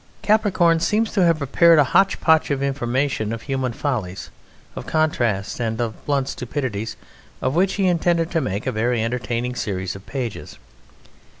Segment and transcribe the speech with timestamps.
[0.23, 4.31] Capricorn seems to have prepared a hotchpotch of information of human follies,
[4.75, 6.97] of contrasts, and of blunt stupidities
[7.39, 10.57] of which he intended to make a very entertaining series of pages.